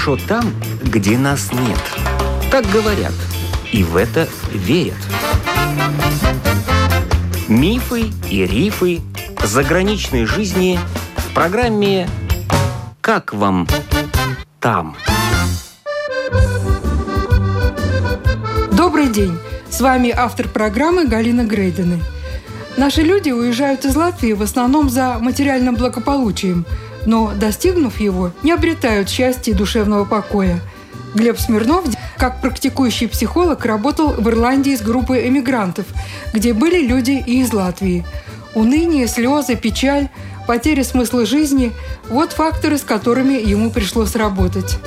хорошо 0.00 0.18
там, 0.26 0.54
где 0.82 1.18
нас 1.18 1.52
нет. 1.52 1.78
Так 2.50 2.64
говорят, 2.70 3.12
и 3.70 3.82
в 3.82 3.96
это 3.96 4.26
верят. 4.50 4.96
Мифы 7.48 8.10
и 8.30 8.46
рифы 8.46 9.00
заграничной 9.44 10.24
жизни 10.24 10.78
в 11.16 11.34
программе 11.34 12.08
«Как 13.02 13.34
вам 13.34 13.68
там?». 14.58 14.96
Добрый 18.72 19.08
день! 19.08 19.38
С 19.68 19.80
вами 19.80 20.10
автор 20.16 20.48
программы 20.48 21.06
Галина 21.06 21.44
Грейдены. 21.44 22.00
Наши 22.78 23.02
люди 23.02 23.30
уезжают 23.30 23.84
из 23.84 23.94
Латвии 23.96 24.32
в 24.32 24.42
основном 24.42 24.88
за 24.88 25.18
материальным 25.18 25.74
благополучием, 25.74 26.64
но, 27.06 27.32
достигнув 27.34 28.00
его, 28.00 28.32
не 28.42 28.52
обретают 28.52 29.08
счастья 29.08 29.52
и 29.52 29.54
душевного 29.54 30.04
покоя. 30.04 30.60
Глеб 31.14 31.38
Смирнов, 31.38 31.84
как 32.16 32.40
практикующий 32.40 33.08
психолог, 33.08 33.64
работал 33.64 34.12
в 34.12 34.28
Ирландии 34.28 34.76
с 34.76 34.80
группой 34.80 35.28
эмигрантов, 35.28 35.86
где 36.32 36.52
были 36.52 36.86
люди 36.86 37.22
и 37.26 37.40
из 37.40 37.52
Латвии. 37.52 38.04
Уныние, 38.54 39.08
слезы, 39.08 39.56
печаль, 39.56 40.08
потеря 40.46 40.84
смысла 40.84 41.26
жизни– 41.26 41.72
вот 42.10 42.32
факторы, 42.32 42.78
с 42.78 42.82
которыми 42.82 43.34
ему 43.34 43.70
пришлось 43.70 44.16
работать. 44.16 44.78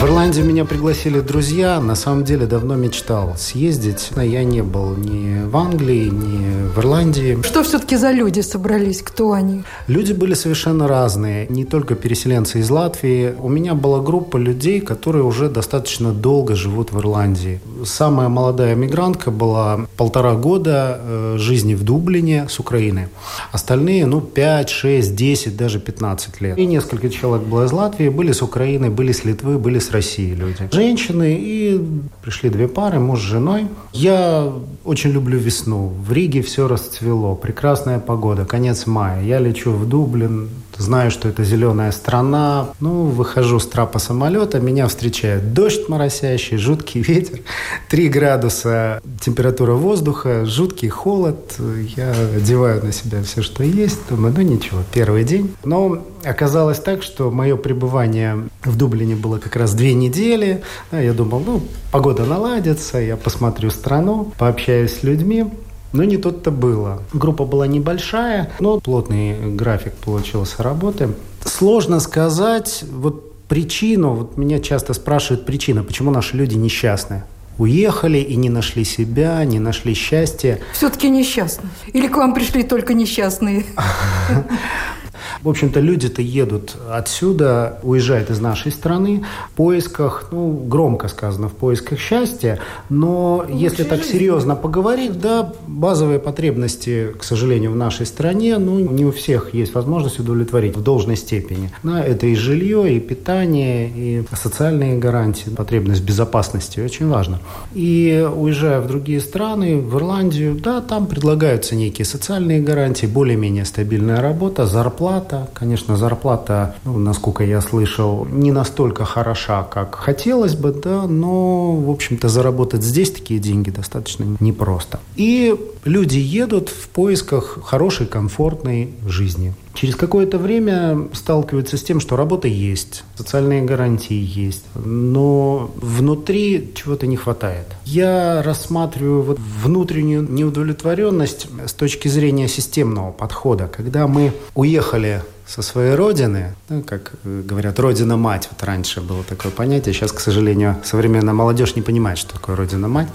В 0.00 0.04
Ирландию 0.04 0.46
меня 0.46 0.64
пригласили 0.64 1.20
друзья. 1.20 1.78
На 1.78 1.94
самом 1.94 2.24
деле 2.24 2.46
давно 2.46 2.74
мечтал 2.74 3.34
съездить. 3.36 4.12
Но 4.16 4.22
я 4.22 4.44
не 4.44 4.62
был 4.62 4.96
ни 4.96 5.44
в 5.44 5.54
Англии, 5.54 6.08
ни 6.08 6.68
в 6.74 6.78
Ирландии. 6.78 7.38
Что 7.42 7.62
все-таки 7.62 7.96
за 7.96 8.10
люди 8.10 8.40
собрались? 8.40 9.02
Кто 9.02 9.32
они? 9.32 9.62
Люди 9.88 10.14
были 10.14 10.32
совершенно 10.32 10.88
разные. 10.88 11.46
Не 11.50 11.66
только 11.66 11.96
переселенцы 11.96 12.60
из 12.60 12.70
Латвии. 12.70 13.34
У 13.38 13.50
меня 13.50 13.74
была 13.74 14.00
группа 14.00 14.38
людей, 14.38 14.80
которые 14.80 15.22
уже 15.22 15.50
достаточно 15.50 16.12
долго 16.12 16.54
живут 16.54 16.92
в 16.92 16.98
Ирландии. 16.98 17.60
Самая 17.84 18.30
молодая 18.30 18.74
мигрантка 18.74 19.30
была 19.30 19.80
полтора 19.98 20.32
года 20.32 20.98
э, 20.98 21.34
жизни 21.36 21.74
в 21.74 21.84
Дублине 21.84 22.46
с 22.48 22.58
Украины. 22.58 23.10
Остальные, 23.52 24.06
ну, 24.06 24.22
5, 24.22 24.70
6, 24.70 25.14
10, 25.14 25.56
даже 25.58 25.78
15 25.78 26.40
лет. 26.40 26.56
И 26.56 26.64
несколько 26.64 27.10
человек 27.10 27.46
было 27.46 27.66
из 27.66 27.72
Латвии, 27.72 28.08
были 28.08 28.32
с 28.32 28.40
Украины, 28.40 28.88
были 28.88 29.12
с 29.12 29.26
Литвы, 29.26 29.58
были 29.58 29.78
с 29.78 29.89
России 29.90 30.34
люди. 30.34 30.68
Женщины, 30.72 31.36
и 31.40 31.80
пришли 32.22 32.50
две 32.50 32.68
пары, 32.68 32.98
муж 32.98 33.20
с 33.20 33.22
женой. 33.22 33.66
Я 33.92 34.52
очень 34.84 35.10
люблю 35.10 35.38
весну. 35.38 35.88
В 35.88 36.12
Риге 36.12 36.42
все 36.42 36.68
расцвело, 36.68 37.34
прекрасная 37.34 37.98
погода, 37.98 38.44
конец 38.44 38.86
мая. 38.86 39.22
Я 39.22 39.38
лечу 39.38 39.72
в 39.72 39.88
Дублин, 39.88 40.48
знаю, 40.78 41.10
что 41.10 41.28
это 41.28 41.44
зеленая 41.44 41.92
страна. 41.92 42.68
Ну, 42.80 43.04
выхожу 43.04 43.58
с 43.58 43.66
трапа 43.66 43.98
самолета, 43.98 44.60
меня 44.60 44.86
встречает 44.88 45.52
дождь 45.52 45.88
моросящий, 45.88 46.56
жуткий 46.56 47.02
ветер, 47.06 47.40
3 47.88 48.08
градуса 48.08 49.00
температура 49.20 49.72
воздуха, 49.72 50.44
жуткий 50.44 50.88
холод. 50.88 51.56
Я 51.96 52.10
одеваю 52.36 52.84
на 52.84 52.92
себя 52.92 53.22
все, 53.22 53.42
что 53.42 53.62
есть. 53.64 53.98
Думаю, 54.08 54.34
ну 54.36 54.42
ничего, 54.42 54.80
первый 54.92 55.24
день. 55.24 55.54
Но 55.64 56.02
оказалось 56.24 56.78
так, 56.78 57.02
что 57.02 57.30
мое 57.30 57.56
пребывание 57.56 58.48
в 58.64 58.76
Дублине 58.76 59.16
было 59.16 59.38
как 59.38 59.56
раз 59.56 59.74
две 59.74 59.94
недели. 59.94 60.62
Я 60.92 61.12
думал, 61.12 61.40
ну, 61.40 61.62
погода 61.90 62.24
наладится, 62.24 62.98
я 62.98 63.16
посмотрю 63.16 63.70
страну, 63.70 64.32
пообщаюсь 64.38 64.98
с 65.00 65.02
людьми. 65.02 65.46
Но 65.92 66.04
не 66.04 66.16
тут-то 66.16 66.50
было. 66.50 67.02
Группа 67.12 67.44
была 67.44 67.66
небольшая, 67.66 68.50
но 68.60 68.80
плотный 68.80 69.54
график 69.54 69.94
получился 69.94 70.62
работы. 70.62 71.10
Сложно 71.44 72.00
сказать, 72.00 72.84
вот 72.90 73.34
причину, 73.48 74.14
вот 74.14 74.36
меня 74.36 74.60
часто 74.60 74.94
спрашивают 74.94 75.46
причина, 75.46 75.82
почему 75.82 76.10
наши 76.10 76.36
люди 76.36 76.54
несчастны 76.54 77.24
уехали 77.60 78.18
и 78.18 78.36
не 78.36 78.48
нашли 78.48 78.84
себя, 78.84 79.44
не 79.44 79.58
нашли 79.58 79.92
счастья. 79.92 80.60
Все-таки 80.72 81.10
несчастны. 81.10 81.68
Или 81.92 82.08
к 82.08 82.16
вам 82.16 82.32
пришли 82.32 82.62
только 82.62 82.94
несчастные? 82.94 83.66
В 85.42 85.48
общем-то, 85.48 85.80
люди-то 85.80 86.22
едут 86.22 86.76
отсюда, 86.90 87.78
уезжают 87.82 88.30
из 88.30 88.40
нашей 88.40 88.72
страны 88.72 89.24
в 89.52 89.56
поисках, 89.56 90.28
ну, 90.32 90.52
громко 90.52 91.08
сказано, 91.08 91.48
в 91.48 91.52
поисках 91.52 91.98
счастья, 91.98 92.58
но 92.88 93.44
ну, 93.48 93.56
если 93.56 93.84
так 93.84 94.00
жизни. 94.00 94.18
серьезно 94.18 94.56
поговорить, 94.56 95.20
да, 95.20 95.52
базовые 95.66 96.18
потребности, 96.18 97.08
к 97.18 97.24
сожалению, 97.24 97.72
в 97.72 97.76
нашей 97.76 98.06
стране, 98.06 98.58
ну, 98.58 98.78
не 98.78 99.04
у 99.04 99.12
всех 99.12 99.54
есть 99.54 99.74
возможность 99.74 100.18
удовлетворить 100.18 100.76
в 100.76 100.82
должной 100.82 101.16
степени. 101.16 101.70
Да, 101.82 102.04
это 102.04 102.26
и 102.26 102.34
жилье, 102.34 102.96
и 102.96 103.00
питание, 103.00 103.88
и 103.88 104.24
социальные 104.32 104.98
гарантии, 104.98 105.50
потребность 105.50 106.02
безопасности, 106.02 106.80
очень 106.80 107.08
важно. 107.08 107.40
И 107.74 108.26
уезжая 108.36 108.80
в 108.80 108.88
другие 108.88 109.20
страны, 109.20 109.76
в 109.76 109.96
Ирландию, 109.96 110.54
да, 110.54 110.80
там 110.80 111.06
предлагаются 111.06 111.74
некие 111.74 112.04
социальные 112.04 112.60
гарантии, 112.60 113.06
более-менее 113.06 113.64
стабильная 113.64 114.20
работа, 114.20 114.66
зарплата, 114.66 115.29
зарплата. 115.30 115.50
Конечно, 115.54 115.96
зарплата, 115.96 116.74
ну, 116.84 116.98
насколько 116.98 117.44
я 117.44 117.60
слышал, 117.60 118.26
не 118.26 118.52
настолько 118.52 119.04
хороша, 119.04 119.62
как 119.62 119.94
хотелось 119.94 120.54
бы, 120.54 120.72
да, 120.72 121.06
но, 121.06 121.74
в 121.74 121.90
общем-то, 121.90 122.28
заработать 122.28 122.82
здесь 122.82 123.10
такие 123.10 123.40
деньги 123.40 123.70
достаточно 123.70 124.36
непросто. 124.40 125.00
И 125.16 125.54
люди 125.84 126.18
едут 126.18 126.68
в 126.68 126.88
поисках 126.88 127.58
хорошей, 127.64 128.06
комфортной 128.06 128.94
жизни. 129.06 129.54
Через 129.74 129.94
какое-то 129.96 130.38
время 130.38 131.08
сталкиваются 131.12 131.76
с 131.76 131.82
тем, 131.82 132.00
что 132.00 132.16
работа 132.16 132.48
есть, 132.48 133.04
социальные 133.16 133.62
гарантии 133.62 134.14
есть, 134.14 134.64
но 134.74 135.70
внутри 135.76 136.72
чего-то 136.74 137.06
не 137.06 137.16
хватает. 137.16 137.66
Я 137.84 138.42
рассматриваю 138.42 139.22
вот 139.22 139.38
внутреннюю 139.38 140.30
неудовлетворенность 140.30 141.46
с 141.64 141.72
точки 141.72 142.08
зрения 142.08 142.48
системного 142.48 143.12
подхода. 143.12 143.68
Когда 143.68 144.06
мы 144.06 144.32
уехали 144.54 145.22
со 145.50 145.62
своей 145.62 145.96
родины, 145.96 146.54
ну, 146.68 146.82
как 146.82 147.12
говорят, 147.24 147.80
родина-мать, 147.80 148.48
вот 148.52 148.62
раньше 148.62 149.00
было 149.00 149.24
такое 149.24 149.50
понятие, 149.50 149.92
сейчас, 149.92 150.12
к 150.12 150.20
сожалению, 150.20 150.76
современная 150.84 151.34
молодежь 151.34 151.74
не 151.74 151.82
понимает, 151.82 152.18
что 152.18 152.34
такое 152.34 152.54
родина-мать. 152.54 153.08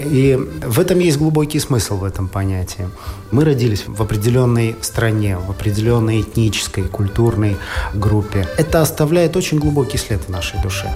И 0.00 0.36
в 0.66 0.80
этом 0.80 0.98
есть 0.98 1.18
глубокий 1.18 1.60
смысл 1.60 1.98
в 1.98 2.04
этом 2.04 2.26
понятии. 2.26 2.88
Мы 3.30 3.44
родились 3.44 3.84
в 3.86 4.02
определенной 4.02 4.74
стране, 4.80 5.38
в 5.38 5.48
определенной 5.48 6.22
этнической, 6.22 6.88
культурной 6.88 7.56
группе. 7.94 8.48
Это 8.58 8.82
оставляет 8.82 9.36
очень 9.36 9.58
глубокий 9.58 9.98
след 9.98 10.20
в 10.26 10.28
нашей 10.28 10.60
душе. 10.62 10.92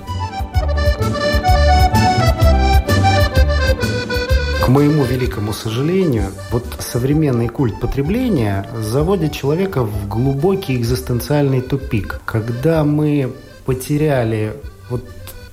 Моему 4.71 5.05
великому 5.05 5.53
сожалению, 5.53 6.31
вот 6.51 6.65
современный 6.79 7.49
культ 7.49 7.81
потребления 7.81 8.67
заводит 8.81 9.33
человека 9.33 9.83
в 9.83 10.09
глубокий 10.09 10.77
экзистенциальный 10.77 11.61
тупик, 11.61 12.21
когда 12.25 12.85
мы 12.85 13.33
потеряли 13.67 14.55
вот 14.89 15.05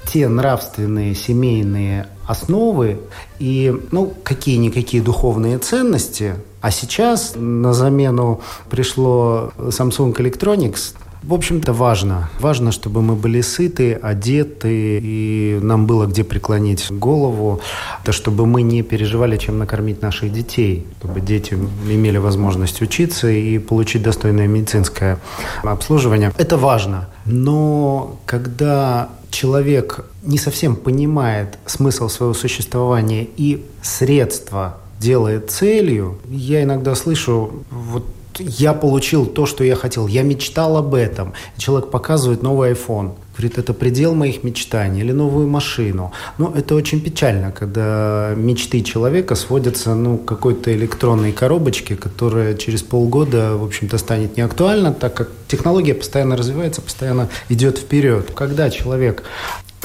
те 0.06 0.28
нравственные 0.28 1.16
семейные 1.16 2.08
основы 2.26 3.00
и, 3.40 3.76
ну, 3.92 4.14
какие-никакие 4.24 5.04
духовные 5.04 5.58
ценности. 5.58 6.36
А 6.62 6.72
сейчас 6.72 7.34
на 7.36 7.74
замену 7.74 8.42
пришло 8.70 9.52
Samsung 9.58 10.16
Electronics, 10.16 10.94
в 11.24 11.34
общем-то, 11.34 11.74
важно. 11.74 12.30
Важно, 12.40 12.72
чтобы 12.72 13.02
мы 13.02 13.16
были 13.16 13.42
сыты, 13.42 13.94
одеты, 13.94 15.00
и 15.04 15.60
нам 15.62 15.86
было 15.86 16.06
где 16.06 16.24
преклонить 16.24 16.92
голову, 16.92 17.60
то 18.04 18.12
чтобы 18.12 18.46
мы 18.46 18.62
не 18.62 18.84
переживали, 18.84 19.38
чем 19.38 19.58
накормить 19.58 20.02
наших 20.02 20.32
детей, 20.32 20.86
чтобы 21.00 21.22
дети 21.22 21.54
имели 21.54 22.18
возможность 22.18 22.82
учиться 22.82 23.30
и 23.30 23.60
получить 23.60 24.04
достойное 24.04 24.48
медицинское 24.48 25.18
обслуживание. 25.64 26.32
Это 26.38 26.58
важно. 26.58 27.10
Но 27.26 28.20
когда 28.26 29.10
человек 29.30 30.06
не 30.24 30.38
совсем 30.38 30.76
понимает 30.76 31.58
смысл 31.66 32.10
своего 32.10 32.34
существования 32.34 33.28
и 33.38 33.66
средства 33.82 34.78
делает 35.00 35.52
целью, 35.52 36.20
я 36.30 36.64
иногда 36.64 36.96
слышу 36.96 37.64
вот 37.70 38.06
я 38.40 38.74
получил 38.74 39.26
то, 39.26 39.46
что 39.46 39.64
я 39.64 39.76
хотел, 39.76 40.08
я 40.08 40.24
мечтал 40.24 40.78
об 40.78 40.94
этом. 40.94 41.34
Человек 41.58 41.90
показывает 41.90 42.44
новый 42.44 42.72
iPhone, 42.72 43.14
говорит, 43.38 43.58
это 43.58 43.74
предел 43.74 44.16
моих 44.16 44.44
мечтаний, 44.44 45.02
или 45.02 45.12
новую 45.12 45.48
машину. 45.48 46.12
Но 46.38 46.54
это 46.56 46.76
очень 46.76 47.02
печально, 47.02 47.52
когда 47.52 48.34
мечты 48.36 48.82
человека 48.82 49.36
сводятся 49.36 49.94
ну, 49.96 50.18
к 50.18 50.26
какой-то 50.26 50.74
электронной 50.74 51.32
коробочке, 51.32 51.96
которая 51.96 52.56
через 52.56 52.82
полгода, 52.82 53.56
в 53.56 53.64
общем-то, 53.64 53.98
станет 53.98 54.38
неактуальна, 54.38 54.94
так 54.94 55.14
как 55.14 55.30
технология 55.48 55.94
постоянно 55.94 56.36
развивается, 56.36 56.82
постоянно 56.82 57.30
идет 57.50 57.78
вперед. 57.78 58.32
Когда 58.34 58.70
человек 58.70 59.24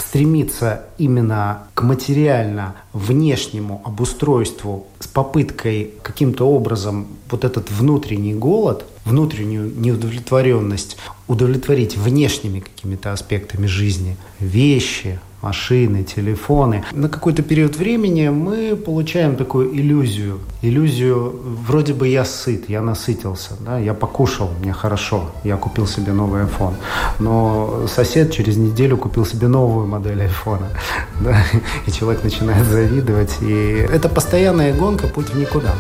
стремиться 0.07 0.83
именно 0.99 1.65
к 1.75 1.83
материально 1.83 2.75
внешнему 2.93 3.81
обустройству 3.85 4.87
с 4.99 5.07
попыткой 5.07 5.93
каким-то 6.03 6.47
образом 6.49 7.07
вот 7.31 7.45
этот 7.45 7.71
внутренний 7.71 8.35
голод 8.35 8.85
внутреннюю 9.05 9.73
неудовлетворенность 9.77 10.97
удовлетворить 11.29 11.97
внешними 11.97 12.61
какими-то 12.61 13.13
аспектами 13.13 13.67
жизни, 13.67 14.17
вещи, 14.41 15.19
машины, 15.43 16.05
телефоны. 16.05 16.85
На 16.93 17.09
какой-то 17.09 17.43
период 17.43 17.77
времени 17.77 18.29
мы 18.29 18.77
получаем 18.77 19.37
такую 19.37 19.75
иллюзию. 19.75 20.39
Иллюзию, 20.63 21.35
вроде 21.67 21.93
бы 21.95 22.07
я 22.09 22.25
сыт, 22.25 22.71
я 22.71 22.81
насытился, 22.81 23.57
да, 23.61 23.79
я 23.79 23.93
покушал, 23.93 24.51
мне 24.63 24.73
хорошо, 24.73 25.33
я 25.45 25.57
купил 25.57 25.87
себе 25.87 26.13
новый 26.13 26.43
iPhone. 26.43 26.75
Но 27.19 27.87
сосед 27.89 28.33
через 28.33 28.57
неделю 28.57 28.97
купил 28.97 29.27
себе 29.27 29.49
новую 29.49 29.87
модель 29.87 30.23
iPhone. 30.23 30.63
Да, 31.21 31.45
и 31.87 31.93
человек 31.93 32.25
начинает 32.25 32.67
завидовать. 32.67 33.37
И 33.43 33.87
это 33.93 34.09
постоянная 34.09 34.75
гонка, 34.75 35.07
путь 35.07 35.31
в 35.31 35.39
никуда. 35.39 35.75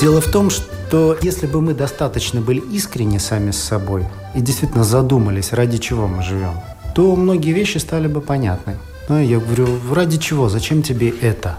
Дело 0.00 0.20
в 0.20 0.30
том, 0.30 0.48
что 0.48 1.18
если 1.22 1.48
бы 1.48 1.60
мы 1.60 1.74
достаточно 1.74 2.40
были 2.40 2.60
искренни 2.60 3.18
сами 3.18 3.50
с 3.50 3.58
собой 3.58 4.06
и 4.32 4.40
действительно 4.40 4.84
задумались, 4.84 5.52
ради 5.52 5.78
чего 5.78 6.06
мы 6.06 6.22
живем, 6.22 6.54
то 6.94 7.16
многие 7.16 7.50
вещи 7.50 7.78
стали 7.78 8.06
бы 8.06 8.20
понятны. 8.20 8.76
Но 9.08 9.20
я 9.20 9.40
говорю, 9.40 9.66
ради 9.92 10.18
чего, 10.18 10.48
зачем 10.48 10.84
тебе 10.84 11.08
это? 11.08 11.58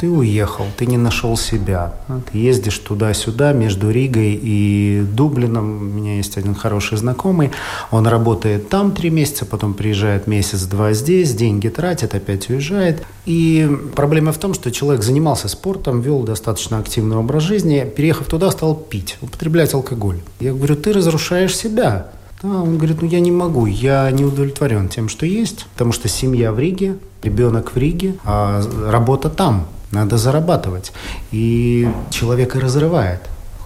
Ты 0.00 0.08
уехал, 0.08 0.64
ты 0.78 0.86
не 0.86 0.96
нашел 0.96 1.36
себя. 1.36 1.92
Ты 2.32 2.38
ездишь 2.38 2.78
туда-сюда 2.78 3.52
между 3.52 3.90
Ригой 3.90 4.40
и 4.42 5.04
Дублином. 5.12 5.76
У 5.76 5.84
меня 5.84 6.16
есть 6.16 6.38
один 6.38 6.54
хороший 6.54 6.96
знакомый. 6.96 7.50
Он 7.90 8.06
работает 8.06 8.70
там 8.70 8.92
три 8.92 9.10
месяца, 9.10 9.44
потом 9.44 9.74
приезжает 9.74 10.26
месяц-два 10.26 10.94
здесь, 10.94 11.34
деньги 11.34 11.68
тратит, 11.68 12.14
опять 12.14 12.48
уезжает. 12.48 13.02
И 13.26 13.70
проблема 13.94 14.32
в 14.32 14.38
том, 14.38 14.54
что 14.54 14.70
человек 14.70 15.02
занимался 15.02 15.48
спортом, 15.48 16.00
вел 16.00 16.22
достаточно 16.22 16.78
активный 16.78 17.18
образ 17.18 17.42
жизни, 17.42 17.86
переехав 17.94 18.26
туда, 18.26 18.50
стал 18.50 18.74
пить, 18.74 19.18
употреблять 19.20 19.74
алкоголь. 19.74 20.20
Я 20.40 20.54
говорю, 20.54 20.76
ты 20.76 20.94
разрушаешь 20.94 21.54
себя. 21.54 22.06
Да, 22.42 22.48
он 22.48 22.78
говорит, 22.78 23.02
ну 23.02 23.08
я 23.08 23.20
не 23.20 23.32
могу, 23.32 23.66
я 23.66 24.10
не 24.10 24.24
удовлетворен 24.24 24.88
тем, 24.88 25.10
что 25.10 25.26
есть, 25.26 25.66
потому 25.74 25.92
что 25.92 26.08
семья 26.08 26.52
в 26.52 26.58
Риге, 26.58 26.96
ребенок 27.22 27.74
в 27.74 27.76
Риге, 27.76 28.14
а 28.24 28.62
работа 28.88 29.28
там. 29.28 29.66
Надо 29.92 30.18
зарабатывать. 30.18 30.92
И 31.32 31.88
человека 32.10 32.60
разрывает. 32.60 33.20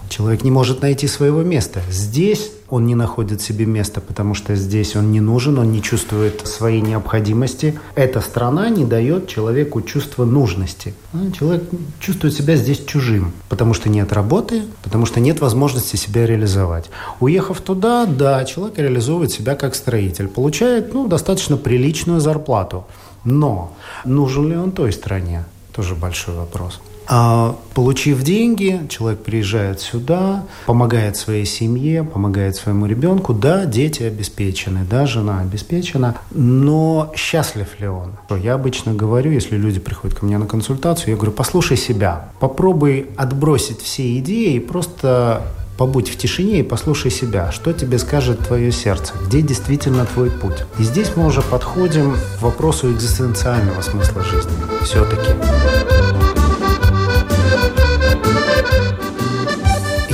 Человек 0.09 0.43
не 0.43 0.51
может 0.51 0.81
найти 0.81 1.07
своего 1.07 1.41
места. 1.41 1.81
Здесь 1.89 2.51
он 2.69 2.85
не 2.85 2.95
находит 2.95 3.41
себе 3.41 3.65
места, 3.65 4.01
потому 4.01 4.33
что 4.33 4.55
здесь 4.55 4.95
он 4.95 5.11
не 5.11 5.19
нужен, 5.19 5.57
он 5.59 5.71
не 5.71 5.81
чувствует 5.81 6.47
своей 6.47 6.81
необходимости. 6.81 7.79
Эта 7.95 8.21
страна 8.21 8.69
не 8.69 8.85
дает 8.85 9.27
человеку 9.27 9.81
чувства 9.81 10.25
нужности. 10.25 10.93
Ну, 11.13 11.31
человек 11.31 11.63
чувствует 11.99 12.33
себя 12.33 12.55
здесь 12.55 12.83
чужим, 12.85 13.33
потому 13.49 13.73
что 13.73 13.89
нет 13.89 14.13
работы, 14.13 14.63
потому 14.83 15.05
что 15.05 15.19
нет 15.19 15.41
возможности 15.41 15.95
себя 15.95 16.25
реализовать. 16.25 16.89
Уехав 17.19 17.61
туда, 17.61 18.05
да, 18.05 18.45
человек 18.45 18.77
реализовывает 18.77 19.31
себя 19.31 19.55
как 19.55 19.75
строитель, 19.75 20.27
получает 20.27 20.93
ну, 20.93 21.07
достаточно 21.07 21.57
приличную 21.57 22.19
зарплату. 22.19 22.85
Но 23.23 23.73
нужен 24.05 24.49
ли 24.49 24.55
он 24.55 24.71
той 24.71 24.91
стране? 24.91 25.45
Тоже 25.75 25.95
большой 25.95 26.35
вопрос. 26.35 26.79
А 27.07 27.55
получив 27.73 28.23
деньги, 28.23 28.81
человек 28.89 29.21
приезжает 29.23 29.79
сюда, 29.79 30.43
помогает 30.65 31.17
своей 31.17 31.45
семье, 31.45 32.03
помогает 32.03 32.55
своему 32.55 32.87
ребенку. 32.87 33.33
Да, 33.33 33.65
дети 33.65 34.03
обеспечены, 34.03 34.85
да, 34.89 35.05
жена 35.05 35.41
обеспечена, 35.41 36.15
но 36.31 37.11
счастлив 37.15 37.67
ли 37.79 37.87
он? 37.87 38.13
Я 38.41 38.55
обычно 38.55 38.93
говорю, 38.93 39.31
если 39.31 39.55
люди 39.55 39.79
приходят 39.79 40.17
ко 40.17 40.25
мне 40.25 40.37
на 40.37 40.47
консультацию, 40.47 41.11
я 41.11 41.15
говорю, 41.15 41.31
послушай 41.31 41.77
себя, 41.77 42.29
попробуй 42.39 43.07
отбросить 43.17 43.81
все 43.81 44.17
идеи 44.17 44.55
и 44.55 44.59
просто 44.59 45.43
побудь 45.77 46.09
в 46.09 46.17
тишине 46.17 46.59
и 46.59 46.63
послушай 46.63 47.11
себя, 47.11 47.51
что 47.51 47.73
тебе 47.73 47.99
скажет 47.99 48.39
твое 48.39 48.71
сердце, 48.71 49.13
где 49.25 49.41
действительно 49.41 50.05
твой 50.05 50.31
путь. 50.31 50.63
И 50.79 50.83
здесь 50.83 51.11
мы 51.15 51.25
уже 51.25 51.41
подходим 51.41 52.15
к 52.15 52.41
вопросу 52.41 52.91
экзистенциального 52.91 53.81
смысла 53.81 54.23
жизни. 54.23 54.53
Все-таки. 54.83 55.31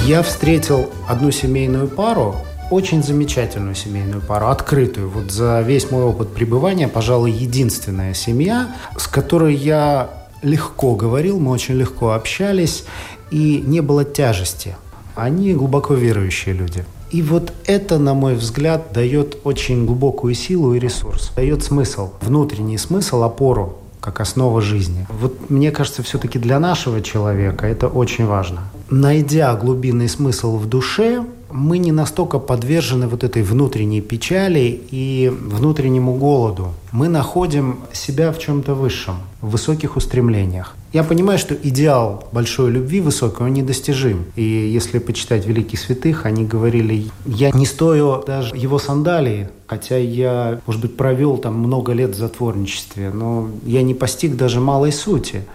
Я 0.05 0.23
встретил 0.23 0.91
одну 1.07 1.31
семейную 1.31 1.87
пару, 1.87 2.35
очень 2.71 3.03
замечательную 3.03 3.75
семейную 3.75 4.21
пару, 4.21 4.47
открытую. 4.47 5.09
Вот 5.09 5.31
за 5.31 5.61
весь 5.61 5.91
мой 5.91 6.03
опыт 6.03 6.33
пребывания, 6.33 6.87
пожалуй, 6.87 7.31
единственная 7.31 8.13
семья, 8.13 8.75
с 8.97 9.07
которой 9.07 9.53
я 9.53 10.09
легко 10.41 10.95
говорил, 10.95 11.39
мы 11.39 11.51
очень 11.51 11.75
легко 11.75 12.11
общались, 12.11 12.83
и 13.29 13.63
не 13.65 13.81
было 13.81 14.03
тяжести. 14.03 14.75
Они 15.15 15.53
глубоко 15.53 15.93
верующие 15.93 16.55
люди. 16.55 16.85
И 17.11 17.21
вот 17.21 17.51
это, 17.65 17.99
на 17.99 18.13
мой 18.13 18.35
взгляд, 18.35 18.93
дает 18.93 19.37
очень 19.43 19.85
глубокую 19.85 20.33
силу 20.33 20.73
и 20.75 20.79
ресурс. 20.79 21.31
Дает 21.35 21.63
смысл, 21.63 22.11
внутренний 22.21 22.77
смысл, 22.77 23.23
опору 23.23 23.77
как 24.01 24.19
основа 24.19 24.61
жизни. 24.61 25.05
Вот 25.21 25.49
мне 25.49 25.71
кажется, 25.71 26.01
все-таки 26.01 26.39
для 26.39 26.59
нашего 26.59 27.01
человека 27.01 27.67
это 27.67 27.87
очень 27.87 28.25
важно. 28.25 28.61
Найдя 28.89 29.55
глубинный 29.55 30.09
смысл 30.09 30.57
в 30.57 30.67
душе, 30.67 31.23
мы 31.51 31.77
не 31.77 31.91
настолько 31.91 32.39
подвержены 32.39 33.07
вот 33.07 33.23
этой 33.23 33.43
внутренней 33.43 34.01
печали 34.01 34.81
и 34.91 35.31
внутреннему 35.31 36.15
голоду. 36.15 36.70
Мы 36.91 37.07
находим 37.07 37.79
себя 37.93 38.33
в 38.33 38.39
чем-то 38.39 38.73
высшем, 38.75 39.15
в 39.39 39.51
высоких 39.51 39.95
устремлениях. 39.95 40.75
Я 40.91 41.05
понимаю, 41.05 41.39
что 41.39 41.55
идеал 41.55 42.27
большой 42.33 42.69
любви 42.69 42.99
высокой, 42.99 43.47
он 43.47 43.53
недостижим. 43.53 44.25
И 44.35 44.43
если 44.43 44.99
почитать 44.99 45.45
великих 45.45 45.79
святых, 45.79 46.25
они 46.25 46.45
говорили, 46.45 47.09
я 47.25 47.51
не 47.51 47.65
стою 47.65 48.21
даже 48.27 48.57
его 48.57 48.77
сандалии, 48.77 49.47
хотя 49.67 49.97
я, 49.97 50.59
может 50.67 50.81
быть, 50.81 50.97
провел 50.97 51.37
там 51.37 51.55
много 51.55 51.93
лет 51.93 52.11
в 52.11 52.17
затворничестве, 52.17 53.09
но 53.09 53.49
я 53.65 53.83
не 53.83 53.93
постиг 53.93 54.35
даже 54.35 54.59
малой 54.59 54.91
сути, 54.91 55.45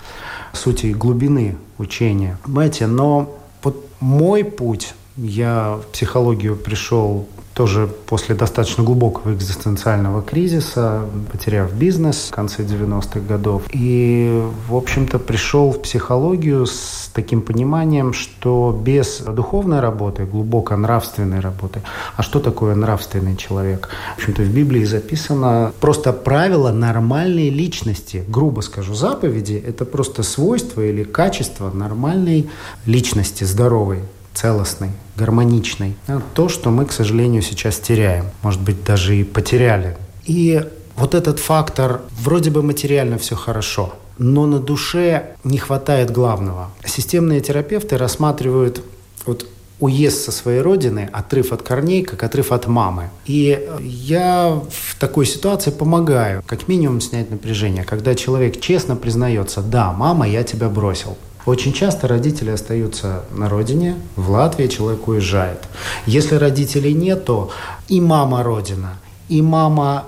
сути 0.54 0.86
глубины 0.86 1.58
учения. 1.76 2.38
Понимаете, 2.44 2.86
но 2.86 3.36
вот 3.62 3.84
мой 4.00 4.42
путь 4.42 4.94
я 5.18 5.80
в 5.82 5.92
психологию 5.92 6.56
пришел 6.56 7.26
тоже 7.56 7.88
после 8.04 8.34
достаточно 8.34 8.84
глубокого 8.84 9.32
экзистенциального 9.32 10.20
кризиса, 10.20 11.06
потеряв 11.32 11.72
бизнес 11.72 12.28
в 12.30 12.34
конце 12.34 12.64
90-х 12.64 13.20
годов. 13.20 13.62
И, 13.72 14.44
в 14.68 14.76
общем-то, 14.76 15.18
пришел 15.18 15.72
в 15.72 15.80
психологию 15.80 16.66
с 16.66 17.10
таким 17.14 17.40
пониманием, 17.40 18.12
что 18.12 18.78
без 18.78 19.20
духовной 19.20 19.80
работы, 19.80 20.26
глубоко 20.26 20.76
нравственной 20.76 21.40
работы, 21.40 21.80
а 22.14 22.22
что 22.22 22.40
такое 22.40 22.75
нравственный 22.75 23.36
человек? 23.36 23.88
В 24.16 24.18
общем-то, 24.18 24.42
в 24.42 24.50
Библии 24.54 24.84
записано 24.84 25.72
просто 25.80 26.12
правило 26.12 26.72
нормальной 26.72 27.48
личности. 27.48 28.22
Грубо 28.28 28.60
скажу, 28.60 28.94
заповеди– 28.94 29.64
это 29.66 29.86
просто 29.86 30.22
свойство 30.25 30.82
или 30.82 31.04
качество 31.04 31.70
нормальной 31.70 32.50
личности, 32.84 33.44
здоровой 33.44 34.00
целостной, 34.37 34.90
гармоничной. 35.16 35.97
То, 36.35 36.49
что 36.49 36.71
мы, 36.71 36.85
к 36.85 36.93
сожалению, 36.93 37.43
сейчас 37.43 37.78
теряем. 37.78 38.26
Может 38.43 38.61
быть, 38.61 38.85
даже 38.85 39.16
и 39.16 39.25
потеряли. 39.25 39.97
И 40.25 40.62
вот 40.97 41.14
этот 41.14 41.38
фактор, 41.38 42.02
вроде 42.21 42.50
бы 42.50 42.62
материально 42.62 43.19
все 43.19 43.35
хорошо, 43.35 43.95
но 44.19 44.47
на 44.47 44.61
душе 44.61 45.35
не 45.45 45.59
хватает 45.59 46.11
главного. 46.11 46.71
Системные 46.85 47.40
терапевты 47.40 47.97
рассматривают 47.99 48.83
вот 49.26 49.47
уезд 49.78 50.25
со 50.25 50.33
своей 50.33 50.62
родины, 50.62 51.11
отрыв 51.12 51.52
от 51.52 51.62
корней, 51.62 52.02
как 52.02 52.23
отрыв 52.23 52.50
от 52.50 52.66
мамы. 52.66 53.11
И 53.26 53.69
я 53.83 54.59
в 54.71 54.99
такой 54.99 55.26
ситуации 55.26 55.71
помогаю, 55.71 56.43
как 56.47 56.66
минимум 56.66 57.02
снять 57.02 57.31
напряжение, 57.31 57.85
когда 57.85 58.14
человек 58.14 58.59
честно 58.59 58.97
признается, 58.97 59.61
да, 59.61 59.93
мама, 59.93 60.26
я 60.26 60.45
тебя 60.45 60.71
бросил. 60.71 61.19
Очень 61.46 61.72
часто 61.72 62.08
родители 62.08 62.50
остаются 62.50 63.22
на 63.30 63.48
родине, 63.48 63.96
в 64.16 64.30
Латвии 64.30 64.66
человек 64.66 65.06
уезжает. 65.06 65.62
Если 66.04 66.34
родителей 66.34 66.92
нет, 66.92 67.24
то 67.24 67.50
и 67.86 68.00
мама 68.00 68.42
родина, 68.42 68.94
и 69.28 69.40
мама 69.42 70.06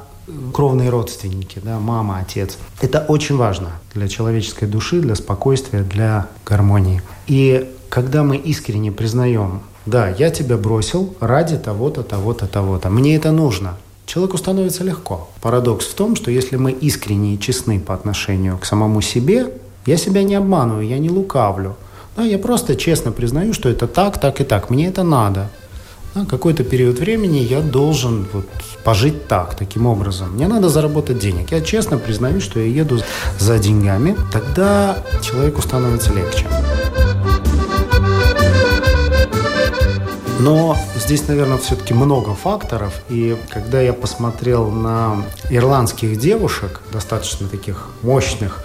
кровные 0.52 0.90
родственники, 0.90 1.60
да, 1.62 1.78
мама, 1.78 2.18
отец. 2.18 2.58
Это 2.80 3.04
очень 3.06 3.36
важно 3.36 3.70
для 3.94 4.08
человеческой 4.08 4.66
души, 4.66 5.00
для 5.00 5.14
спокойствия, 5.14 5.82
для 5.82 6.26
гармонии. 6.44 7.02
И 7.28 7.70
когда 7.88 8.24
мы 8.24 8.36
искренне 8.36 8.92
признаем, 8.92 9.62
да, 9.86 10.08
я 10.08 10.30
тебя 10.30 10.56
бросил 10.56 11.14
ради 11.20 11.56
того-то, 11.56 12.02
того-то, 12.02 12.46
того-то, 12.46 12.90
мне 12.90 13.16
это 13.16 13.30
нужно, 13.30 13.76
человеку 14.06 14.38
становится 14.38 14.84
легко. 14.84 15.28
Парадокс 15.40 15.86
в 15.86 15.94
том, 15.94 16.16
что 16.16 16.30
если 16.30 16.56
мы 16.56 16.72
искренне 16.72 17.34
и 17.34 17.40
честны 17.40 17.78
по 17.78 17.94
отношению 17.94 18.58
к 18.58 18.64
самому 18.64 19.00
себе, 19.00 19.52
я 19.88 19.96
себя 19.96 20.22
не 20.22 20.34
обманываю, 20.34 20.86
я 20.86 20.98
не 20.98 21.08
лукавлю. 21.08 21.74
Да, 22.14 22.22
я 22.22 22.38
просто 22.38 22.76
честно 22.76 23.10
признаю, 23.10 23.54
что 23.54 23.70
это 23.70 23.86
так, 23.86 24.20
так 24.20 24.40
и 24.40 24.44
так. 24.44 24.68
Мне 24.68 24.88
это 24.88 25.02
надо. 25.02 25.48
Да, 26.14 26.26
какой-то 26.26 26.62
период 26.62 26.98
времени 26.98 27.38
я 27.38 27.60
должен 27.60 28.26
вот 28.34 28.46
пожить 28.84 29.28
так, 29.28 29.54
таким 29.54 29.86
образом. 29.86 30.34
Мне 30.34 30.46
надо 30.46 30.68
заработать 30.68 31.18
денег. 31.18 31.52
Я 31.52 31.62
честно 31.62 31.96
признаюсь, 31.96 32.42
что 32.42 32.60
я 32.60 32.66
еду 32.66 33.00
за 33.38 33.58
деньгами. 33.58 34.14
Тогда 34.30 34.98
человеку 35.22 35.62
становится 35.62 36.12
легче. 36.12 36.44
Но 40.40 40.76
здесь, 40.96 41.26
наверное, 41.28 41.58
все-таки 41.58 41.94
много 41.94 42.34
факторов. 42.34 42.92
И 43.08 43.36
когда 43.48 43.80
я 43.80 43.94
посмотрел 43.94 44.70
на 44.70 45.24
ирландских 45.48 46.18
девушек, 46.18 46.82
достаточно 46.92 47.48
таких 47.48 47.88
мощных, 48.02 48.62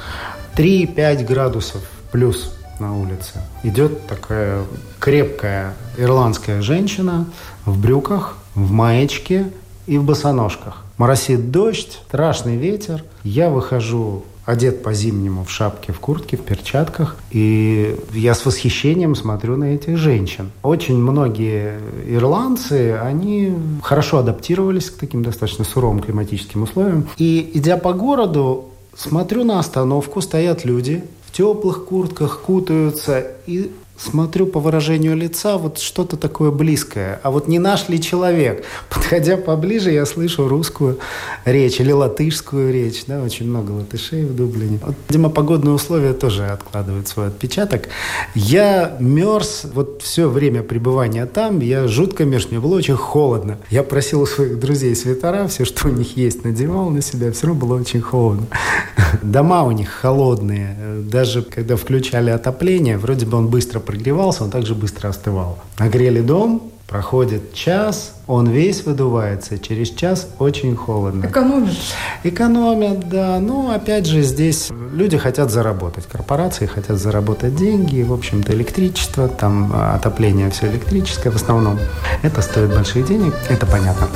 3-5 0.55 1.25
градусов 1.25 1.81
плюс 2.11 2.55
на 2.79 2.97
улице. 2.97 3.41
Идет 3.63 4.07
такая 4.07 4.63
крепкая 4.99 5.73
ирландская 5.97 6.61
женщина 6.61 7.25
в 7.65 7.79
брюках, 7.79 8.37
в 8.55 8.71
маечке 8.71 9.51
и 9.87 9.97
в 9.97 10.03
босоножках. 10.03 10.83
Моросит 10.97 11.51
дождь, 11.51 11.99
страшный 12.07 12.55
ветер. 12.55 13.03
Я 13.23 13.49
выхожу 13.49 14.23
одет 14.45 14.83
по-зимнему 14.83 15.45
в 15.45 15.49
шапке, 15.49 15.93
в 15.93 15.99
куртке, 15.99 16.37
в 16.37 16.41
перчатках. 16.41 17.15
И 17.31 17.97
я 18.13 18.35
с 18.35 18.45
восхищением 18.45 19.15
смотрю 19.15 19.57
на 19.57 19.75
этих 19.75 19.97
женщин. 19.97 20.51
Очень 20.61 20.97
многие 20.97 21.79
ирландцы, 22.05 22.99
они 23.01 23.55
хорошо 23.81 24.19
адаптировались 24.19 24.89
к 24.89 24.97
таким 24.97 25.23
достаточно 25.23 25.63
суровым 25.63 26.01
климатическим 26.01 26.63
условиям. 26.63 27.07
И 27.17 27.51
идя 27.53 27.77
по 27.77 27.93
городу, 27.93 28.69
смотрю 28.95 29.43
на 29.43 29.59
остановку, 29.59 30.21
стоят 30.21 30.65
люди 30.65 31.03
в 31.25 31.31
теплых 31.31 31.85
куртках, 31.85 32.41
кутаются 32.41 33.27
и 33.47 33.71
смотрю 34.03 34.45
по 34.45 34.59
выражению 34.59 35.15
лица, 35.15 35.57
вот 35.57 35.79
что-то 35.79 36.17
такое 36.17 36.51
близкое. 36.51 37.19
А 37.23 37.31
вот 37.31 37.47
не 37.47 37.59
наш 37.59 37.89
ли 37.89 38.01
человек? 38.01 38.65
Подходя 38.89 39.37
поближе, 39.37 39.91
я 39.91 40.05
слышу 40.05 40.47
русскую 40.47 40.99
речь 41.45 41.79
или 41.79 41.91
латышскую 41.91 42.71
речь. 42.71 43.03
Да, 43.07 43.21
очень 43.21 43.47
много 43.47 43.71
латышей 43.71 44.25
в 44.25 44.35
Дублине. 44.35 44.79
Вот, 44.85 44.95
видимо, 45.09 45.29
погодные 45.29 45.73
условия 45.73 46.13
тоже 46.13 46.47
откладывают 46.47 47.07
свой 47.07 47.27
отпечаток. 47.27 47.87
Я 48.35 48.97
мерз 48.99 49.65
вот 49.73 50.01
все 50.01 50.27
время 50.29 50.63
пребывания 50.63 51.25
там. 51.25 51.59
Я 51.59 51.87
жутко 51.87 52.25
мерз. 52.25 52.51
Мне 52.51 52.59
было 52.59 52.75
очень 52.75 52.95
холодно. 52.95 53.57
Я 53.69 53.83
просил 53.83 54.21
у 54.21 54.25
своих 54.25 54.59
друзей 54.59 54.95
свитера, 54.95 55.47
все, 55.47 55.65
что 55.65 55.87
у 55.87 55.91
них 55.91 56.17
есть, 56.17 56.43
надевал 56.43 56.89
на 56.89 57.01
себя. 57.01 57.31
Все 57.31 57.47
равно 57.47 57.65
было 57.65 57.79
очень 57.79 58.01
холодно. 58.01 58.47
Дома 59.21 59.63
у 59.63 59.71
них 59.71 59.89
холодные. 59.89 60.75
Даже 60.99 61.41
когда 61.41 61.75
включали 61.75 62.29
отопление, 62.29 62.97
вроде 62.97 63.25
бы 63.25 63.37
он 63.37 63.47
быстро 63.47 63.79
прогревался, 63.93 64.43
он 64.43 64.49
также 64.49 64.73
быстро 64.73 65.09
остывал. 65.09 65.59
Нагрели 65.77 66.21
дом, 66.21 66.71
проходит 66.87 67.53
час, 67.53 68.15
он 68.25 68.49
весь 68.49 68.85
выдувается, 68.85 69.59
через 69.59 69.91
час 69.91 70.29
очень 70.39 70.75
холодно. 70.75 71.27
Экономят. 71.27 71.75
Экономят, 72.23 73.07
да. 73.09 73.39
Но 73.39 73.71
опять 73.71 74.07
же 74.07 74.23
здесь 74.23 74.71
люди 74.71 75.17
хотят 75.17 75.51
заработать. 75.51 76.05
Корпорации 76.11 76.65
хотят 76.65 76.97
заработать 76.97 77.55
деньги. 77.55 78.01
В 78.01 78.13
общем-то 78.13 78.51
электричество, 78.53 79.27
там 79.27 79.71
отопление 79.75 80.49
все 80.49 80.67
электрическое 80.71 81.31
в 81.31 81.35
основном. 81.35 81.77
Это 82.23 82.41
стоит 82.41 82.73
больших 82.73 83.07
денег, 83.07 83.35
это 83.49 83.67
понятно. 83.67 84.07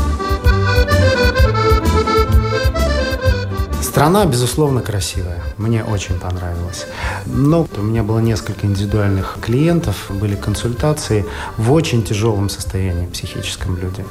Страна, 3.98 4.28
безусловно, 4.28 4.82
красивая. 4.82 5.42
Мне 5.58 5.84
очень 5.84 6.20
понравилось. 6.20 6.86
Но 7.26 7.68
у 7.76 7.82
меня 7.82 8.04
было 8.04 8.20
несколько 8.20 8.68
индивидуальных 8.68 9.40
клиентов, 9.42 10.12
были 10.12 10.36
консультации 10.36 11.26
в 11.58 11.72
очень 11.72 12.04
тяжелом 12.04 12.48
состоянии 12.50 13.08
психическом 13.08 13.76
люди, 13.76 14.06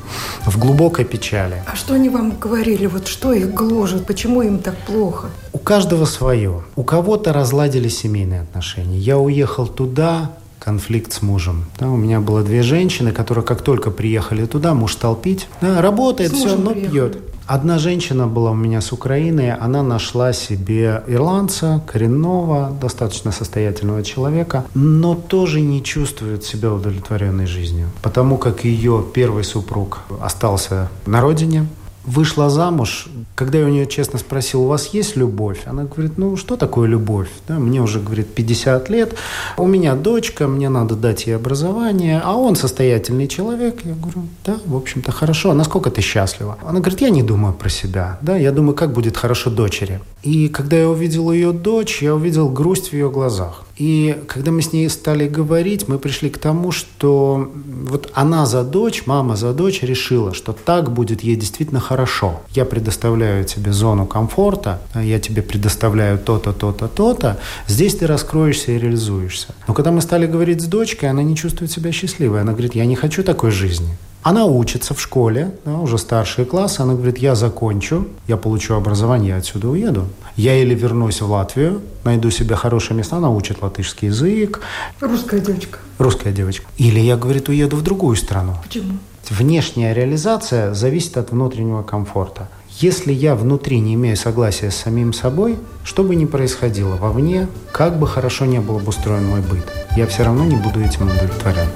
в 0.44 0.58
глубокой 0.58 1.04
печали. 1.04 1.62
А 1.72 1.76
что 1.76 1.94
они 1.94 2.08
вам 2.08 2.36
говорили? 2.36 2.86
Вот 2.86 3.06
что 3.06 3.32
их 3.32 3.54
гложет? 3.54 4.06
Почему 4.06 4.42
им 4.42 4.58
так 4.58 4.76
плохо? 4.76 5.28
У 5.52 5.58
каждого 5.58 6.04
свое. 6.04 6.64
У 6.74 6.82
кого-то 6.82 7.32
разладили 7.32 7.86
семейные 7.86 8.40
отношения. 8.40 8.98
Я 8.98 9.18
уехал 9.18 9.68
туда, 9.68 10.32
конфликт 10.58 11.12
с 11.12 11.22
мужем. 11.22 11.66
Да, 11.78 11.88
у 11.88 11.96
меня 11.96 12.18
было 12.20 12.42
две 12.42 12.64
женщины, 12.64 13.12
которые 13.12 13.44
как 13.44 13.62
только 13.62 13.92
приехали 13.92 14.46
туда, 14.46 14.74
муж 14.74 14.94
стал 14.94 15.14
пить. 15.14 15.46
Да, 15.60 15.80
работает, 15.80 16.32
все, 16.32 16.56
но 16.56 16.72
приехали. 16.72 16.90
пьет. 16.90 17.35
Одна 17.46 17.78
женщина 17.78 18.26
была 18.26 18.50
у 18.50 18.54
меня 18.54 18.80
с 18.80 18.90
Украины, 18.90 19.56
она 19.60 19.84
нашла 19.84 20.32
себе 20.32 21.04
ирландца, 21.06 21.80
коренного, 21.86 22.72
достаточно 22.80 23.30
состоятельного 23.30 24.02
человека, 24.02 24.64
но 24.74 25.14
тоже 25.14 25.60
не 25.60 25.80
чувствует 25.80 26.42
себя 26.42 26.72
удовлетворенной 26.72 27.46
жизнью, 27.46 27.88
потому 28.02 28.36
как 28.36 28.64
ее 28.64 29.04
первый 29.14 29.44
супруг 29.44 30.00
остался 30.20 30.88
на 31.06 31.20
родине, 31.20 31.68
вышла 32.06 32.48
замуж, 32.48 33.08
когда 33.34 33.58
я 33.58 33.66
у 33.66 33.68
нее 33.68 33.86
честно 33.86 34.18
спросил, 34.18 34.62
у 34.62 34.66
вас 34.68 34.86
есть 34.94 35.16
любовь? 35.16 35.62
Она 35.66 35.84
говорит, 35.84 36.16
ну 36.16 36.36
что 36.36 36.56
такое 36.56 36.88
любовь? 36.88 37.28
Да, 37.48 37.58
мне 37.58 37.82
уже, 37.82 38.00
говорит, 38.00 38.32
50 38.34 38.88
лет, 38.88 39.14
у 39.56 39.66
меня 39.66 39.94
дочка, 39.94 40.46
мне 40.46 40.68
надо 40.68 40.94
дать 40.94 41.26
ей 41.26 41.36
образование, 41.36 42.20
а 42.24 42.34
он 42.34 42.56
состоятельный 42.56 43.28
человек. 43.28 43.80
Я 43.84 43.94
говорю, 43.94 44.22
да, 44.44 44.56
в 44.64 44.76
общем-то, 44.76 45.12
хорошо, 45.12 45.50
а 45.50 45.54
насколько 45.54 45.90
ты 45.90 46.00
счастлива? 46.00 46.56
Она 46.62 46.80
говорит, 46.80 47.00
я 47.00 47.10
не 47.10 47.22
думаю 47.22 47.52
про 47.54 47.68
себя, 47.68 48.18
да, 48.22 48.36
я 48.36 48.52
думаю, 48.52 48.74
как 48.74 48.92
будет 48.92 49.16
хорошо 49.16 49.50
дочери. 49.50 50.00
И 50.22 50.48
когда 50.48 50.76
я 50.76 50.88
увидел 50.88 51.30
ее 51.32 51.52
дочь, 51.52 52.02
я 52.02 52.14
увидел 52.14 52.48
грусть 52.48 52.90
в 52.90 52.92
ее 52.92 53.10
глазах. 53.10 53.65
И 53.76 54.16
когда 54.26 54.50
мы 54.50 54.62
с 54.62 54.72
ней 54.72 54.88
стали 54.88 55.28
говорить, 55.28 55.86
мы 55.86 55.98
пришли 55.98 56.30
к 56.30 56.38
тому, 56.38 56.72
что 56.72 57.50
вот 57.84 58.10
она 58.14 58.46
за 58.46 58.64
дочь, 58.64 59.02
мама 59.06 59.36
за 59.36 59.52
дочь 59.52 59.82
решила, 59.82 60.32
что 60.32 60.52
так 60.52 60.90
будет 60.90 61.22
ей 61.22 61.36
действительно 61.36 61.80
хорошо. 61.80 62.40
Я 62.52 62.64
предоставляю 62.64 63.44
тебе 63.44 63.72
зону 63.72 64.06
комфорта, 64.06 64.80
я 64.94 65.20
тебе 65.20 65.42
предоставляю 65.42 66.18
то-то, 66.18 66.52
то-то, 66.52 66.88
то-то. 66.88 67.38
Здесь 67.68 67.96
ты 67.96 68.06
раскроешься 68.06 68.72
и 68.72 68.78
реализуешься. 68.78 69.54
Но 69.68 69.74
когда 69.74 69.92
мы 69.92 70.00
стали 70.00 70.26
говорить 70.26 70.62
с 70.62 70.66
дочкой, 70.66 71.10
она 71.10 71.22
не 71.22 71.36
чувствует 71.36 71.70
себя 71.70 71.92
счастливой. 71.92 72.40
Она 72.40 72.52
говорит, 72.52 72.74
я 72.74 72.86
не 72.86 72.96
хочу 72.96 73.22
такой 73.22 73.50
жизни. 73.50 73.96
Она 74.22 74.46
учится 74.46 74.92
в 74.94 75.00
школе, 75.00 75.54
да, 75.64 75.78
уже 75.78 75.98
старшие 75.98 76.44
классы. 76.44 76.80
Она 76.80 76.94
говорит, 76.94 77.18
я 77.18 77.34
закончу, 77.34 78.08
я 78.26 78.36
получу 78.36 78.74
образование, 78.74 79.30
я 79.30 79.36
отсюда 79.36 79.68
уеду. 79.68 80.06
Я 80.36 80.60
или 80.60 80.74
вернусь 80.74 81.20
в 81.20 81.30
Латвию, 81.30 81.80
найду 82.04 82.30
себе 82.30 82.56
хорошее 82.56 82.96
место, 82.96 83.16
она 83.16 83.30
учит 83.30 83.62
латышский 83.62 84.08
язык. 84.08 84.60
Русская 85.00 85.40
девочка. 85.40 85.78
Русская 85.98 86.32
девочка. 86.32 86.66
Или 86.76 87.00
я, 87.00 87.16
говорит, 87.16 87.48
уеду 87.48 87.76
в 87.76 87.82
другую 87.82 88.16
страну. 88.16 88.54
Почему? 88.62 88.98
Внешняя 89.30 89.92
реализация 89.94 90.74
зависит 90.74 91.16
от 91.16 91.30
внутреннего 91.30 91.82
комфорта. 91.82 92.48
Если 92.78 93.12
я 93.12 93.34
внутри 93.34 93.80
не 93.80 93.94
имею 93.94 94.16
согласия 94.16 94.70
с 94.70 94.76
самим 94.76 95.14
собой, 95.14 95.56
что 95.82 96.04
бы 96.04 96.14
ни 96.14 96.26
происходило 96.26 96.96
вовне, 96.96 97.48
как 97.72 97.98
бы 97.98 98.06
хорошо 98.06 98.44
не 98.44 98.60
был 98.60 98.76
обустроен 98.76 99.24
мой 99.26 99.40
быт, 99.40 99.66
я 99.96 100.06
все 100.06 100.24
равно 100.24 100.44
не 100.44 100.56
буду 100.56 100.80
этим 100.80 101.08
удовлетворен. 101.08 101.68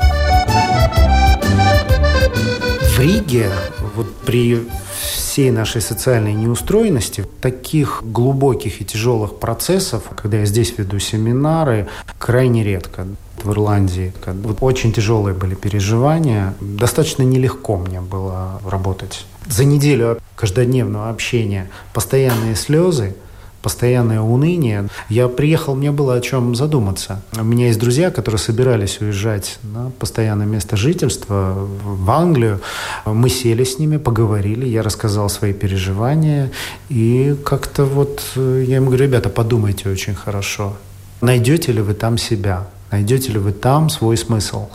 Риге 3.00 3.50
вот 3.95 4.14
при 4.26 4.69
всей 5.00 5.50
нашей 5.50 5.80
социальной 5.80 6.35
неустроенности, 6.35 7.26
таких 7.40 8.02
глубоких 8.04 8.83
и 8.83 8.85
тяжелых 8.85 9.38
процессов, 9.38 10.02
когда 10.14 10.38
я 10.38 10.45
здесь 10.45 10.75
веду 10.76 10.99
семинары, 10.99 11.88
крайне 12.19 12.62
редко 12.62 13.07
в 13.42 13.50
Ирландии. 13.50 14.12
Вот 14.26 14.59
очень 14.61 14.92
тяжелые 14.92 15.35
были 15.35 15.54
переживания. 15.54 16.54
Достаточно 16.61 17.23
нелегко 17.23 17.78
мне 17.78 18.02
было 18.02 18.61
работать. 18.66 19.25
За 19.47 19.64
неделю 19.64 20.19
каждодневного 20.37 21.09
общения 21.09 21.71
постоянные 21.95 22.54
слезы– 22.54 23.16
постоянное 23.62 24.21
уныние. 24.21 24.88
Я 25.09 25.29
приехал, 25.29 25.75
мне 25.75 25.90
было 25.90 26.14
о 26.14 26.21
чем 26.21 26.55
задуматься. 26.55 27.23
У 27.38 27.45
меня 27.45 27.67
есть 27.67 27.79
друзья, 27.79 28.11
которые 28.11 28.38
собирались 28.38 29.00
уезжать 29.00 29.59
на 29.62 29.90
постоянное 29.99 30.47
место 30.47 30.76
жительства 30.76 31.55
в 31.85 32.11
Англию. 32.11 32.61
Мы 33.05 33.29
сели 33.29 33.64
с 33.64 33.79
ними, 33.79 33.97
поговорили, 33.97 34.67
я 34.67 34.83
рассказал 34.83 35.29
свои 35.29 35.52
переживания. 35.52 36.50
И 36.88 37.37
как-то 37.45 37.85
вот 37.85 38.23
э, 38.37 38.64
я 38.67 38.76
им 38.79 38.87
говорю, 38.87 39.05
ребята, 39.05 39.29
подумайте 39.29 39.88
очень 39.88 40.14
хорошо. 40.14 40.76
Найдете 41.21 41.73
ли 41.73 41.83
вы 41.83 41.95
там 41.95 42.19
себя? 42.19 42.67
Найдете 42.90 43.33
ли 43.33 43.38
вы 43.38 43.52
там 43.52 43.90
свой 43.90 44.17
смысл? 44.17 44.69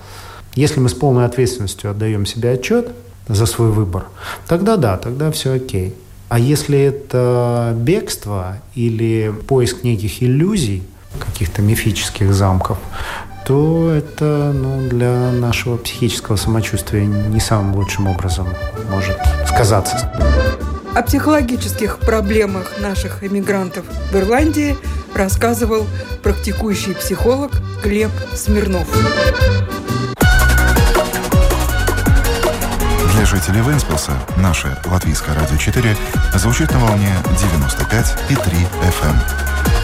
Если 0.56 0.80
мы 0.80 0.90
с 0.90 0.94
полной 0.94 1.26
ответственностью 1.26 1.92
отдаем 1.92 2.26
себе 2.26 2.52
отчет 2.52 2.92
за 3.28 3.46
свой 3.46 3.72
выбор, 3.72 4.06
тогда 4.48 4.78
да, 4.78 4.98
тогда 4.98 5.32
все 5.32 5.54
окей. 5.54 5.96
А 6.28 6.40
если 6.40 6.80
это 6.80 7.74
бегство 7.76 8.58
или 8.74 9.34
поиск 9.48 9.84
неких 9.84 10.24
иллюзий, 10.24 10.84
каких-то 11.20 11.62
мифических 11.62 12.34
замков, 12.34 12.78
то 13.46 13.92
это 13.92 14.52
ну, 14.54 14.88
для 14.90 15.32
нашего 15.32 15.78
психического 15.78 16.36
самочувствия 16.36 17.06
не 17.06 17.40
самым 17.40 17.76
лучшим 17.76 18.08
образом 18.08 18.48
может 18.90 19.18
сказаться. 19.48 20.12
О 20.96 21.02
психологических 21.04 22.00
проблемах 22.00 22.80
наших 22.80 23.24
эмигрантов 23.24 23.86
в 24.12 24.16
Ирландии 24.16 24.76
рассказывал 25.14 25.86
практикующий 26.24 26.96
психолог 26.96 27.52
Глеб 27.84 28.12
Смирнов. 28.34 28.88
Для 33.26 33.40
жителей 33.40 33.62
Венспилса 33.62 34.12
наше 34.38 34.78
Латвийское 34.86 35.34
радио 35.34 35.58
4 35.58 35.98
звучит 36.36 36.72
на 36.72 36.78
волне 36.78 37.10
95,3 37.42 38.68
FM. 38.84 39.75